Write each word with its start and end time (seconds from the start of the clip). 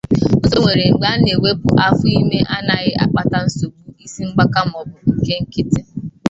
Nsogbu 0.43 0.57
enwere 0.57 0.83
mgbe 0.91 1.07
a 1.13 1.15
na-ewepụ 1.21 1.69
afọ 1.87 2.05
ime 2.19 2.39
anaghị 2.55 2.91
akpata 3.03 3.37
nsogbu 3.45 3.87
isi 4.05 4.21
mgbaka 4.27 4.59
maọbụ 4.71 4.97
nke 5.15 5.33
nkịtị. 5.41 5.81